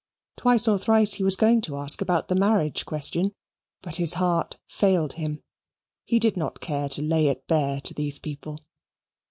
[0.35, 3.35] Twice or thrice he was going to ask about the marriage question,
[3.83, 5.43] but his heart failed him.
[6.05, 8.59] He did not care to lay it bare to these people.